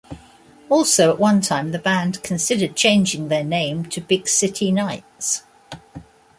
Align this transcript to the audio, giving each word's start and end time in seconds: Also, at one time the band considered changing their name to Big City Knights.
Also, 0.67 1.11
at 1.11 1.19
one 1.19 1.41
time 1.41 1.69
the 1.71 1.77
band 1.77 2.23
considered 2.23 2.75
changing 2.75 3.27
their 3.27 3.43
name 3.43 3.85
to 3.85 4.01
Big 4.01 4.27
City 4.27 4.71
Knights. 4.71 5.43